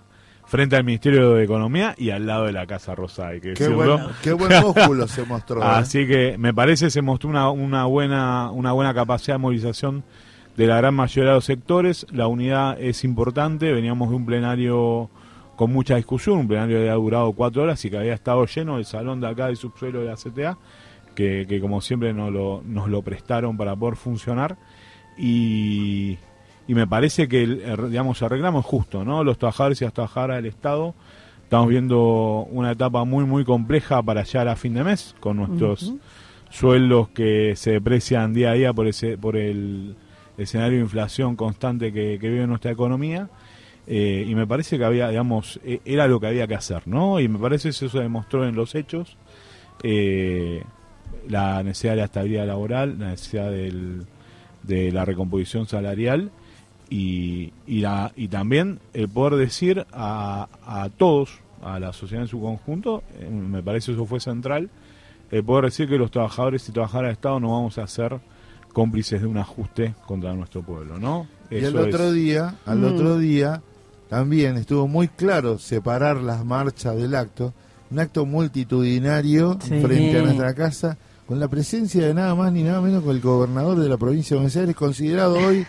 frente 0.51 0.75
al 0.75 0.83
Ministerio 0.83 1.35
de 1.35 1.45
Economía 1.45 1.95
y 1.97 2.09
al 2.09 2.27
lado 2.27 2.43
de 2.45 2.51
la 2.51 2.67
Casa 2.67 2.93
Rosada. 2.93 3.39
Que 3.39 3.53
qué, 3.53 3.69
buen, 3.69 4.01
qué 4.21 4.33
buen 4.33 4.51
músculo 4.61 5.07
se 5.07 5.23
mostró. 5.23 5.61
¿eh? 5.61 5.65
Así 5.65 6.05
que 6.05 6.35
me 6.37 6.53
parece 6.53 6.89
se 6.89 7.01
mostró 7.01 7.29
una, 7.29 7.49
una, 7.51 7.85
buena, 7.85 8.51
una 8.51 8.73
buena 8.73 8.93
capacidad 8.93 9.35
de 9.35 9.37
movilización 9.37 10.03
de 10.57 10.67
la 10.67 10.75
gran 10.75 10.93
mayoría 10.93 11.29
de 11.29 11.35
los 11.35 11.45
sectores. 11.45 12.05
La 12.11 12.27
unidad 12.27 12.77
es 12.81 13.05
importante. 13.05 13.71
Veníamos 13.71 14.09
de 14.09 14.15
un 14.17 14.25
plenario 14.25 15.09
con 15.55 15.71
mucha 15.71 15.95
discusión, 15.95 16.39
un 16.39 16.47
plenario 16.49 16.79
que 16.79 16.81
había 16.81 16.95
durado 16.95 17.31
cuatro 17.31 17.63
horas 17.63 17.85
y 17.85 17.89
que 17.89 17.97
había 17.97 18.13
estado 18.13 18.45
lleno 18.45 18.77
el 18.77 18.83
salón 18.83 19.21
de 19.21 19.29
acá 19.29 19.47
del 19.47 19.55
subsuelo 19.55 20.01
de 20.01 20.07
la 20.07 20.15
CTA, 20.15 20.57
que, 21.15 21.45
que 21.47 21.61
como 21.61 21.79
siempre 21.79 22.11
nos 22.11 22.29
lo, 22.29 22.61
nos 22.65 22.89
lo 22.89 23.01
prestaron 23.01 23.55
para 23.55 23.73
poder 23.77 23.95
funcionar. 23.95 24.57
Y 25.17 26.17
y 26.71 26.73
me 26.73 26.87
parece 26.87 27.27
que 27.27 27.43
el, 27.43 27.89
digamos 27.89 28.21
es 28.21 28.65
justo, 28.65 29.03
¿no? 29.03 29.25
Los 29.25 29.37
trabajadores 29.37 29.81
y 29.81 29.83
las 29.83 29.93
trabajadoras 29.93 30.37
del 30.37 30.45
Estado 30.45 30.95
estamos 31.43 31.67
viendo 31.67 32.47
una 32.49 32.71
etapa 32.71 33.03
muy 33.03 33.25
muy 33.25 33.43
compleja 33.43 34.01
para 34.01 34.23
llegar 34.23 34.47
a 34.47 34.55
fin 34.55 34.75
de 34.75 34.85
mes 34.85 35.13
con 35.19 35.35
nuestros 35.35 35.93
sueldos 36.49 37.09
que 37.09 37.57
se 37.57 37.71
deprecian 37.71 38.33
día 38.33 38.51
a 38.51 38.53
día 38.53 38.71
por 38.71 38.87
ese 38.87 39.17
por 39.17 39.35
el 39.35 39.97
escenario 40.37 40.77
de 40.77 40.83
inflación 40.85 41.35
constante 41.35 41.91
que, 41.91 42.17
vive 42.17 42.47
nuestra 42.47 42.71
economía. 42.71 43.27
Eh, 43.85 44.25
y 44.25 44.33
me 44.33 44.47
parece 44.47 44.77
que 44.77 44.85
había, 44.85 45.09
digamos, 45.09 45.59
e, 45.65 45.81
era 45.83 46.07
lo 46.07 46.21
que 46.21 46.27
había 46.27 46.47
que 46.47 46.55
hacer, 46.55 46.87
¿no? 46.87 47.19
Y 47.19 47.27
me 47.27 47.37
parece 47.37 47.63
que 47.63 47.69
eso 47.71 47.89
se 47.89 47.99
demostró 47.99 48.47
en 48.47 48.55
los 48.55 48.75
hechos. 48.75 49.17
eh, 49.83 50.63
la 51.27 51.61
necesidad 51.63 51.93
de 51.93 51.97
la 51.97 52.05
estabilidad 52.05 52.47
laboral, 52.47 52.97
la 52.97 53.09
necesidad 53.09 53.51
del, 53.51 54.05
de 54.63 54.93
la 54.93 55.03
recomposición 55.03 55.67
salarial 55.67 56.31
y, 56.91 57.53
y, 57.65 57.79
la, 57.79 58.11
y 58.17 58.27
también 58.27 58.79
el 58.93 59.07
poder 59.07 59.35
decir 59.35 59.87
a, 59.93 60.49
a 60.65 60.89
todos, 60.89 61.39
a 61.63 61.79
la 61.79 61.93
sociedad 61.93 62.23
en 62.23 62.27
su 62.27 62.41
conjunto, 62.41 63.01
eh, 63.17 63.29
me 63.29 63.63
parece 63.63 63.93
eso 63.93 64.05
fue 64.05 64.19
central, 64.19 64.69
el 65.31 65.43
poder 65.43 65.65
decir 65.65 65.87
que 65.87 65.97
los 65.97 66.11
trabajadores 66.11 66.67
y 66.67 66.73
trabajadoras 66.73 67.07
del 67.07 67.13
Estado 67.13 67.39
no 67.39 67.53
vamos 67.53 67.77
a 67.77 67.87
ser 67.87 68.19
cómplices 68.73 69.21
de 69.21 69.27
un 69.27 69.37
ajuste 69.37 69.95
contra 70.05 70.33
nuestro 70.33 70.63
pueblo, 70.63 70.99
¿no? 70.99 71.27
y 71.49 71.63
el 71.63 71.77
otro 71.77 72.11
día, 72.11 72.55
al 72.65 72.79
mm. 72.79 72.93
otro 72.93 73.17
día, 73.17 73.61
también 74.09 74.57
estuvo 74.57 74.85
muy 74.89 75.07
claro 75.07 75.59
separar 75.59 76.17
las 76.17 76.43
marchas 76.43 76.97
del 76.97 77.15
acto, 77.15 77.53
un 77.89 77.99
acto 77.99 78.25
multitudinario 78.25 79.57
frente 79.59 80.19
a 80.19 80.23
nuestra 80.23 80.53
casa, 80.53 80.97
con 81.25 81.39
la 81.39 81.47
presencia 81.47 82.05
de 82.05 82.13
nada 82.13 82.35
más 82.35 82.51
ni 82.51 82.63
nada 82.63 82.81
menos 82.81 83.01
que 83.01 83.11
el 83.11 83.21
gobernador 83.21 83.79
de 83.79 83.87
la 83.87 83.95
provincia 83.95 84.35
de 84.35 84.39
Buenos 84.39 84.57
Aires, 84.57 84.75
considerado 84.75 85.35
hoy, 85.35 85.65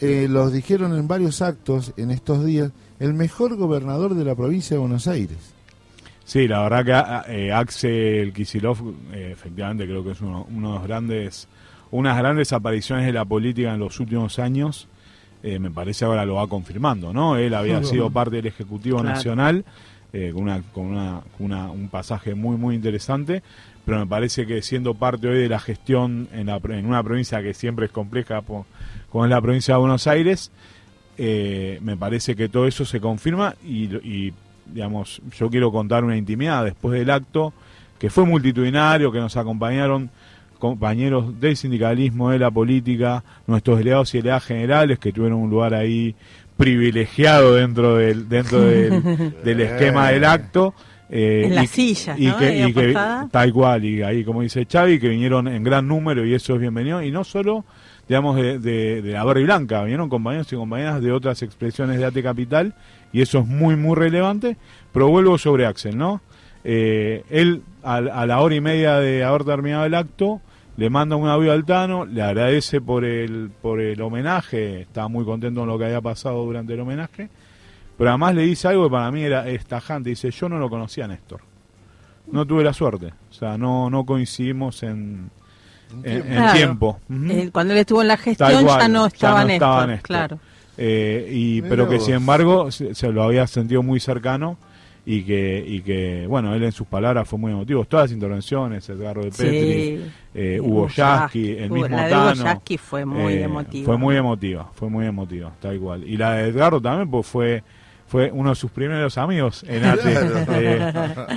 eh, 0.00 0.26
los 0.28 0.52
dijeron 0.52 0.96
en 0.96 1.08
varios 1.08 1.42
actos 1.42 1.92
en 1.96 2.10
estos 2.10 2.44
días, 2.44 2.72
el 3.00 3.14
mejor 3.14 3.56
gobernador 3.56 4.14
de 4.14 4.24
la 4.24 4.34
provincia 4.34 4.76
de 4.76 4.80
Buenos 4.80 5.08
Aires. 5.08 5.54
Sí, 6.24 6.48
la 6.48 6.62
verdad 6.62 7.22
que 7.26 7.32
eh, 7.34 7.52
Axel 7.52 8.32
Kisilov, 8.32 8.78
eh, 9.12 9.30
efectivamente, 9.32 9.84
creo 9.84 10.02
que 10.02 10.12
es 10.12 10.20
uno, 10.22 10.46
uno, 10.50 10.68
de 10.68 10.74
los 10.78 10.88
grandes, 10.88 11.48
unas 11.90 12.16
grandes 12.16 12.52
apariciones 12.52 13.04
de 13.04 13.12
la 13.12 13.26
política 13.26 13.74
en 13.74 13.80
los 13.80 14.00
últimos 14.00 14.38
años. 14.38 14.88
Eh, 15.42 15.58
me 15.58 15.70
parece 15.70 16.06
ahora 16.06 16.24
lo 16.24 16.36
va 16.36 16.46
confirmando, 16.46 17.12
¿no? 17.12 17.36
Él 17.36 17.52
había 17.52 17.82
sido 17.84 18.08
parte 18.08 18.36
del 18.36 18.46
Ejecutivo 18.46 19.02
Nacional 19.02 19.64
con, 20.10 20.44
una, 20.44 20.62
con 20.72 20.86
una, 21.40 21.70
un 21.70 21.88
pasaje 21.88 22.34
muy, 22.34 22.56
muy 22.56 22.76
interesante, 22.76 23.42
pero 23.84 23.98
me 23.98 24.06
parece 24.06 24.46
que 24.46 24.62
siendo 24.62 24.94
parte 24.94 25.28
hoy 25.28 25.38
de 25.38 25.48
la 25.48 25.58
gestión 25.58 26.28
en, 26.32 26.46
la, 26.46 26.60
en 26.70 26.86
una 26.86 27.02
provincia 27.02 27.42
que 27.42 27.54
siempre 27.54 27.86
es 27.86 27.92
compleja, 27.92 28.42
como 28.42 29.24
es 29.24 29.30
la 29.30 29.40
provincia 29.40 29.74
de 29.74 29.80
Buenos 29.80 30.06
Aires, 30.06 30.50
me 31.18 31.96
parece 31.98 32.34
que 32.34 32.48
todo 32.48 32.66
eso 32.66 32.84
se 32.84 33.00
confirma 33.00 33.54
y, 33.64 33.84
y 33.96 34.32
digamos, 34.66 35.20
yo 35.38 35.50
quiero 35.50 35.70
contar 35.70 36.04
una 36.04 36.16
intimidad 36.16 36.64
después 36.64 36.98
del 36.98 37.10
acto, 37.10 37.52
que 37.98 38.10
fue 38.10 38.24
multitudinario, 38.24 39.12
que 39.12 39.18
nos 39.18 39.36
acompañaron 39.36 40.10
compañeros 40.58 41.38
del 41.40 41.56
sindicalismo, 41.56 42.30
de 42.30 42.38
la 42.38 42.50
política, 42.50 43.22
nuestros 43.46 43.78
delegados 43.78 44.14
y 44.14 44.18
delegadas 44.18 44.44
generales 44.44 44.98
que 44.98 45.12
tuvieron 45.12 45.38
un 45.38 45.50
lugar 45.50 45.74
ahí 45.74 46.14
privilegiado 46.56 47.54
dentro 47.54 47.96
del 47.96 48.28
dentro 48.28 48.60
del, 48.62 49.60
esquema 49.60 50.10
del 50.10 50.24
acto. 50.24 50.74
Eh, 51.10 51.42
en 51.46 51.54
la 51.54 51.66
silla, 51.66 52.16
y, 52.18 52.32
que, 52.32 52.96
tal 53.30 53.52
cual, 53.52 53.84
y 53.84 54.02
ahí 54.02 54.24
como 54.24 54.40
dice 54.40 54.66
Xavi, 54.70 54.98
que 54.98 55.08
vinieron 55.08 55.48
en 55.48 55.62
gran 55.62 55.86
número 55.86 56.24
y 56.24 56.34
eso 56.34 56.54
es 56.54 56.60
bienvenido, 56.60 57.02
y 57.02 57.10
no 57.10 57.24
solo 57.24 57.64
digamos, 58.08 58.36
de, 58.36 58.58
de, 58.58 59.02
de 59.02 59.12
la 59.12 59.24
Blanca, 59.24 59.82
vinieron 59.82 60.08
compañeros 60.08 60.52
y 60.52 60.56
compañeras 60.56 61.00
de 61.00 61.12
otras 61.12 61.42
expresiones 61.42 61.98
de 61.98 62.04
AT 62.04 62.22
Capital, 62.22 62.74
y 63.12 63.22
eso 63.22 63.38
es 63.38 63.46
muy, 63.46 63.76
muy 63.76 63.96
relevante, 63.96 64.56
pero 64.92 65.08
vuelvo 65.08 65.38
sobre 65.38 65.66
Axel, 65.66 65.96
¿no? 65.96 66.20
Eh, 66.64 67.24
él, 67.30 67.62
a, 67.82 68.00
la 68.00 68.40
hora 68.40 68.54
y 68.54 68.60
media 68.60 68.98
de 68.98 69.24
haber 69.24 69.44
terminado 69.44 69.84
el 69.84 69.94
acto, 69.94 70.40
le 70.76 70.90
manda 70.90 71.16
un 71.16 71.28
audio 71.28 71.52
al 71.52 71.64
Tano, 71.64 72.04
le 72.04 72.22
agradece 72.22 72.80
por 72.80 73.04
el, 73.04 73.50
por 73.62 73.80
el 73.80 74.00
homenaje, 74.00 74.82
estaba 74.82 75.08
muy 75.08 75.24
contento 75.24 75.60
con 75.60 75.68
lo 75.68 75.78
que 75.78 75.84
había 75.84 76.00
pasado 76.00 76.44
durante 76.44 76.74
el 76.74 76.80
homenaje, 76.80 77.28
pero 77.96 78.10
además 78.10 78.34
le 78.34 78.42
dice 78.42 78.68
algo 78.68 78.84
que 78.84 78.90
para 78.90 79.10
mí 79.10 79.22
era 79.22 79.48
estajante, 79.48 80.10
dice, 80.10 80.30
yo 80.30 80.48
no 80.48 80.58
lo 80.58 80.68
conocía 80.68 81.04
a 81.04 81.08
Néstor, 81.08 81.40
no 82.30 82.46
tuve 82.46 82.64
la 82.64 82.72
suerte, 82.72 83.12
o 83.30 83.32
sea, 83.32 83.56
no, 83.58 83.90
no 83.90 84.04
coincidimos 84.04 84.82
en, 84.82 85.30
en, 86.02 86.52
tiempo. 86.52 86.98
Eh, 87.28 87.50
cuando 87.52 87.72
él 87.72 87.80
estuvo 87.80 88.02
en 88.02 88.08
la 88.08 88.16
gestión 88.16 88.66
ya 88.66 88.88
no 88.88 89.06
estaba, 89.06 89.44
Néstor, 89.44 90.00
claro. 90.02 90.38
Eh, 90.76 91.28
y, 91.30 91.62
pero 91.62 91.88
que 91.88 92.00
sin 92.00 92.14
embargo 92.14 92.70
se, 92.70 93.12
lo 93.12 93.22
había 93.22 93.46
sentido 93.46 93.82
muy 93.82 94.00
cercano 94.00 94.56
y 95.06 95.22
que, 95.22 95.64
y 95.66 95.82
que, 95.82 96.26
bueno, 96.26 96.54
él 96.54 96.64
en 96.64 96.72
sus 96.72 96.86
palabras 96.86 97.28
fue 97.28 97.38
muy 97.38 97.52
emotivo. 97.52 97.84
Todas 97.84 98.10
las 98.10 98.12
intervenciones, 98.12 98.88
Edgardo 98.88 99.22
de 99.22 99.30
Petri, 99.30 100.12
eh, 100.34 100.58
Hugo 100.60 100.88
Yasky, 100.88 101.50
el 101.58 101.70
mismo 101.70 101.88
la 101.88 102.08
de 102.08 102.14
Hugo 102.14 102.44
Yasky 102.44 102.78
fue 102.78 103.04
muy 103.04 103.34
emotiva. 103.34 103.84
Fue 103.84 103.98
muy 103.98 104.16
emotiva, 104.16 104.70
fue 104.74 104.88
muy 104.88 105.06
emotiva, 105.06 105.52
tal 105.60 105.74
igual. 105.74 106.04
Y 106.04 106.16
la 106.16 106.34
de 106.34 106.48
Edgardo 106.48 106.80
también, 106.80 107.10
pues 107.10 107.26
fue 107.26 107.62
fue 108.06 108.30
uno 108.32 108.50
de 108.50 108.56
sus 108.56 108.70
primeros 108.70 109.18
amigos 109.18 109.64
en 109.68 109.84
ATE 109.84 110.14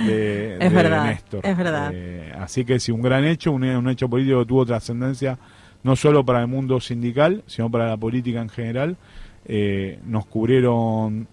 de, 0.04 0.56
es 0.60 0.72
verdad, 0.72 1.04
Néstor. 1.06 1.40
Es 1.44 1.56
verdad. 1.56 1.90
Eh, 1.92 2.32
así 2.38 2.64
que 2.64 2.78
sí, 2.78 2.92
un 2.92 3.02
gran 3.02 3.24
hecho, 3.24 3.52
un, 3.52 3.64
un 3.64 3.88
hecho 3.88 4.08
político 4.08 4.40
que 4.40 4.46
tuvo 4.46 4.66
trascendencia 4.66 5.38
no 5.82 5.96
solo 5.96 6.24
para 6.24 6.40
el 6.40 6.48
mundo 6.48 6.80
sindical, 6.80 7.42
sino 7.46 7.70
para 7.70 7.88
la 7.88 7.96
política 7.96 8.40
en 8.40 8.48
general. 8.48 8.96
Eh, 9.44 9.98
nos 10.04 10.26
cubrieron 10.26 11.26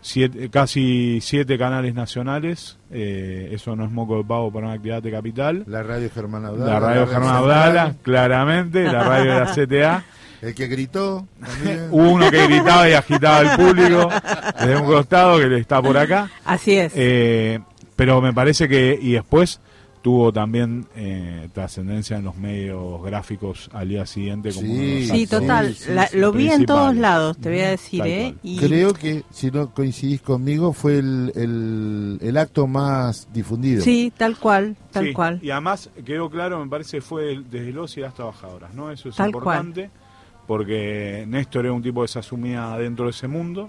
siete, 0.00 0.50
casi 0.50 1.20
siete 1.20 1.56
canales 1.56 1.94
nacionales, 1.94 2.78
eh, 2.90 3.48
eso 3.52 3.74
no 3.76 3.84
es 3.84 3.90
moco 3.90 4.18
de 4.18 4.24
pavo 4.24 4.52
para 4.52 4.66
una 4.66 4.74
actividad 4.74 5.02
de 5.02 5.10
capital. 5.10 5.64
La 5.66 5.82
radio 5.82 6.10
Germán 6.12 6.44
Abdala. 6.44 6.72
La 6.72 6.80
radio 6.80 7.06
Germán 7.06 7.34
Abdala, 7.36 7.94
claramente, 8.02 8.84
la 8.84 9.04
radio 9.04 9.32
de 9.32 9.40
la 9.40 9.46
CTA. 9.46 10.04
El 10.40 10.54
que 10.54 10.66
gritó. 10.66 11.26
Uno 11.90 12.30
que 12.30 12.46
gritaba 12.46 12.88
y 12.88 12.92
agitaba 12.92 13.38
al 13.38 13.56
público 13.56 14.08
desde 14.58 14.76
un 14.76 14.86
costado 14.86 15.38
que 15.38 15.58
está 15.58 15.82
por 15.82 15.96
acá. 15.96 16.30
Así 16.44 16.76
es. 16.76 16.92
Eh, 16.94 17.58
pero 17.96 18.20
me 18.20 18.32
parece 18.32 18.68
que, 18.68 18.98
y 19.00 19.12
después 19.12 19.60
tuvo 20.02 20.32
también 20.32 20.86
eh, 20.94 21.48
trascendencia 21.52 22.16
en 22.16 22.24
los 22.24 22.36
medios 22.36 23.02
gráficos 23.02 23.68
al 23.72 23.88
día 23.88 24.06
siguiente. 24.06 24.52
Como 24.52 24.66
sí, 24.66 25.26
total. 25.28 25.76
lo 26.14 26.32
vi 26.32 26.48
en 26.50 26.64
todos 26.64 26.94
lados, 26.94 27.36
te 27.38 27.50
voy 27.50 27.60
a 27.60 27.70
decir. 27.70 28.02
¿eh? 28.06 28.34
Creo 28.60 28.94
que, 28.94 29.24
si 29.30 29.50
no 29.50 29.74
coincidís 29.74 30.22
conmigo, 30.22 30.72
fue 30.72 30.98
el, 30.98 32.18
el, 32.22 32.36
acto 32.36 32.66
más 32.66 33.28
difundido. 33.32 33.82
Sí, 33.82 34.12
tal 34.16 34.38
cual, 34.38 34.76
tal 34.92 35.12
cual. 35.12 35.40
Y 35.42 35.50
además 35.50 35.90
quedó 36.04 36.30
claro, 36.30 36.62
me 36.64 36.70
parece, 36.70 37.00
fue 37.00 37.42
desde 37.50 37.72
los 37.72 37.96
y 37.96 38.00
las 38.00 38.14
trabajadoras, 38.14 38.72
¿no? 38.74 38.90
Eso 38.90 39.08
es 39.08 39.18
importante 39.18 39.90
porque 40.48 41.26
Néstor 41.28 41.66
era 41.66 41.74
un 41.74 41.82
tipo 41.82 42.00
que 42.00 42.08
se 42.08 42.18
asumía 42.18 42.74
dentro 42.78 43.04
de 43.04 43.10
ese 43.10 43.28
mundo, 43.28 43.68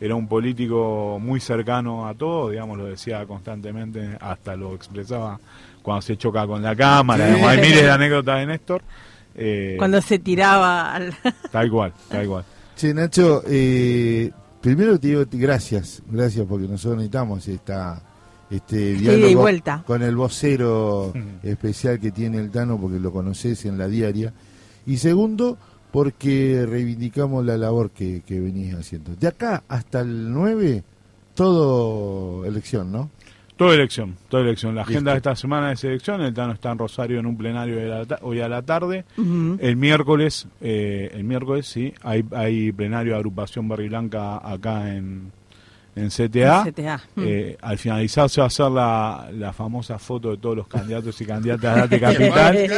era 0.00 0.14
un 0.14 0.28
político 0.28 1.18
muy 1.20 1.40
cercano 1.40 2.06
a 2.06 2.14
todo, 2.14 2.50
digamos, 2.50 2.78
lo 2.78 2.84
decía 2.84 3.26
constantemente, 3.26 4.16
hasta 4.20 4.54
lo 4.54 4.76
expresaba 4.76 5.40
cuando 5.82 6.02
se 6.02 6.16
choca 6.16 6.46
con 6.46 6.62
la 6.62 6.76
cámara, 6.76 7.26
hay 7.26 7.60
miles 7.60 7.82
de 7.82 7.90
anécdotas 7.90 8.38
de 8.38 8.46
Néstor. 8.46 8.82
Eh, 9.34 9.74
cuando 9.76 10.00
se 10.00 10.20
tiraba 10.20 10.94
al... 10.94 11.12
Tal 11.50 11.68
cual, 11.68 11.92
tal 12.08 12.28
cual. 12.28 12.44
Sí, 12.76 12.94
Nacho, 12.94 13.42
eh, 13.48 14.30
primero 14.60 15.00
te 15.00 15.08
digo 15.08 15.24
gracias, 15.32 16.00
gracias 16.08 16.46
porque 16.48 16.68
nosotros 16.68 16.98
necesitamos 16.98 17.48
esta 17.48 18.00
este 18.50 18.94
diálogo 18.94 19.40
vuelta. 19.40 19.82
con 19.84 20.02
el 20.02 20.14
vocero 20.14 21.12
especial 21.42 21.98
que 21.98 22.12
tiene 22.12 22.38
el 22.38 22.52
Tano 22.52 22.78
porque 22.78 23.00
lo 23.00 23.12
conoces 23.12 23.64
en 23.64 23.78
la 23.78 23.88
diaria. 23.88 24.32
Y 24.86 24.98
segundo, 24.98 25.58
porque 25.94 26.66
reivindicamos 26.68 27.46
la 27.46 27.56
labor 27.56 27.92
que, 27.92 28.22
que 28.26 28.40
venís 28.40 28.74
haciendo. 28.74 29.14
De 29.14 29.28
acá 29.28 29.62
hasta 29.68 30.00
el 30.00 30.32
9, 30.32 30.82
todo 31.36 32.44
elección, 32.44 32.90
¿no? 32.90 33.10
Toda 33.56 33.74
elección, 33.74 34.16
toda 34.28 34.42
elección. 34.42 34.74
La 34.74 34.82
agenda 34.82 35.12
de 35.12 35.18
esta 35.18 35.36
semana 35.36 35.70
es 35.70 35.84
elección. 35.84 36.20
El 36.20 36.34
Tano 36.34 36.54
está 36.54 36.72
en 36.72 36.78
Rosario 36.78 37.20
en 37.20 37.26
un 37.26 37.36
plenario 37.36 37.78
hoy 38.22 38.40
a 38.40 38.48
la 38.48 38.62
tarde. 38.62 39.04
El 39.16 39.76
miércoles, 39.76 40.48
eh, 40.60 41.12
el 41.14 41.22
miércoles 41.22 41.68
sí, 41.68 41.94
hay, 42.02 42.24
hay 42.32 42.72
plenario 42.72 43.12
de 43.12 43.18
agrupación 43.18 43.68
Barri 43.68 43.88
Blanca 43.88 44.38
acá 44.38 44.92
en, 44.92 45.30
en 45.96 46.08
CTA. 46.08 46.64
Eh, 47.16 47.56
al 47.60 47.78
finalizar 47.78 48.28
se 48.28 48.40
va 48.40 48.46
a 48.46 48.48
hacer 48.48 48.70
la, 48.70 49.28
la, 49.32 49.52
famosa 49.52 49.98
foto 49.98 50.30
de 50.30 50.38
todos 50.38 50.56
los 50.56 50.66
candidatos 50.66 51.20
y 51.20 51.24
candidatas 51.24 51.88
de 51.88 52.00
Capital, 52.00 52.68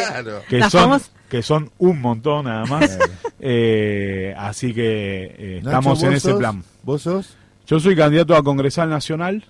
que, 0.49 0.63
son, 0.71 1.01
que 1.29 1.43
son 1.43 1.71
un 1.79 2.01
montón 2.01 2.45
nada 2.45 2.65
más. 2.67 2.99
Eh, 3.41 4.35
así 4.37 4.75
que 4.75 5.35
eh, 5.39 5.59
estamos 5.59 6.03
en 6.03 6.13
ese 6.13 6.35
plan. 6.35 6.63
¿Vos 6.83 7.03
sos? 7.03 7.37
Yo 7.67 7.81
soy 7.81 7.97
candidato 7.97 8.37
a 8.37 8.43
Congresal 8.43 8.91
Nacional 8.91 9.45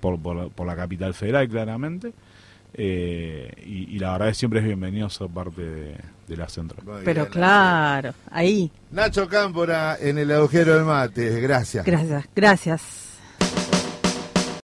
por, 0.00 0.20
por, 0.20 0.50
por 0.50 0.66
la 0.66 0.76
capital 0.76 1.14
federal, 1.14 1.48
claramente. 1.48 2.12
Eh, 2.76 3.52
y, 3.64 3.98
la 3.98 4.12
verdad 4.12 4.28
es 4.28 4.36
que 4.36 4.38
siempre 4.40 4.60
es 4.60 4.66
bienvenido 4.66 5.08
ser 5.08 5.28
parte 5.28 5.62
de, 5.62 6.36
la 6.36 6.48
central. 6.48 7.02
Pero 7.04 7.28
claro, 7.28 8.14
ahí. 8.30 8.70
Nacho 8.90 9.28
Cámpora 9.28 9.96
en 10.00 10.18
el 10.18 10.30
agujero 10.32 10.74
del 10.74 10.84
mate, 10.84 11.40
gracias. 11.40 11.84
Gracias, 11.84 12.24
gracias. 12.34 13.03